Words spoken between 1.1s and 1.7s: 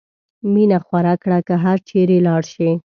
کړه که